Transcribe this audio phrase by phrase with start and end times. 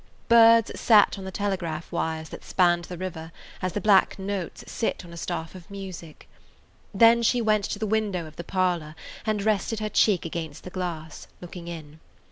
[0.27, 5.05] Birds sat on the telegraph wires that spanned the river as the black notes sit
[5.05, 6.27] on a staff of music.
[6.91, 8.95] [Page 77] Then she went to the window of the parlor
[9.27, 11.99] and rested her cheek against the glass, looking in.